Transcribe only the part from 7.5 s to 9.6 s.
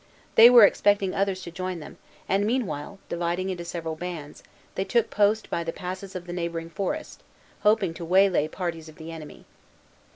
hoping to waylay parties of the enemy.